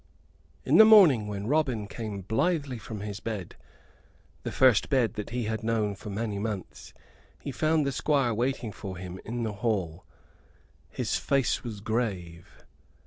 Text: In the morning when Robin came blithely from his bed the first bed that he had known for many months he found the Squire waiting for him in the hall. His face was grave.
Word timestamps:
In 0.65 0.77
the 0.77 0.83
morning 0.83 1.27
when 1.27 1.45
Robin 1.45 1.85
came 1.85 2.21
blithely 2.21 2.79
from 2.79 3.01
his 3.01 3.19
bed 3.19 3.55
the 4.41 4.51
first 4.51 4.89
bed 4.89 5.13
that 5.13 5.29
he 5.29 5.43
had 5.43 5.63
known 5.63 5.93
for 5.93 6.09
many 6.09 6.39
months 6.39 6.95
he 7.39 7.51
found 7.51 7.85
the 7.85 7.91
Squire 7.91 8.33
waiting 8.33 8.71
for 8.71 8.97
him 8.97 9.19
in 9.23 9.43
the 9.43 9.53
hall. 9.53 10.03
His 10.89 11.17
face 11.17 11.63
was 11.63 11.81
grave. 11.81 12.63